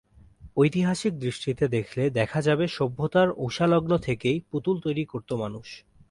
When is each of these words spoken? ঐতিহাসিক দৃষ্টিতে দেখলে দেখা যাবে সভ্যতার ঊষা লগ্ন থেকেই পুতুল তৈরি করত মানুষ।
ঐতিহাসিক 0.57 1.13
দৃষ্টিতে 1.19 1.65
দেখলে 1.67 2.03
দেখা 2.09 2.39
যাবে 2.41 2.65
সভ্যতার 2.67 3.29
ঊষা 3.37 3.65
লগ্ন 3.67 3.91
থেকেই 3.97 4.37
পুতুল 4.51 4.75
তৈরি 4.79 5.03
করত 5.05 5.29
মানুষ। 5.33 5.67